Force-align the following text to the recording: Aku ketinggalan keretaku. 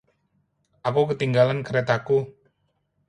Aku 0.89 1.01
ketinggalan 1.13 1.59
keretaku. 1.65 2.17